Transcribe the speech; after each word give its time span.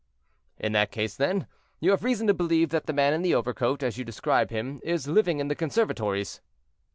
"In 0.57 0.71
that 0.71 0.89
case, 0.89 1.15
then, 1.15 1.45
you 1.79 1.91
have 1.91 2.03
reason 2.03 2.25
to 2.25 2.33
believe 2.33 2.69
that 2.69 2.87
the 2.87 2.91
man 2.91 3.13
in 3.13 3.21
the 3.21 3.35
overcoat, 3.35 3.83
as 3.83 3.99
you 3.99 4.03
describe 4.03 4.49
him, 4.49 4.81
is 4.83 5.07
living 5.07 5.39
in 5.39 5.47
the 5.47 5.53
conservatories." 5.53 6.41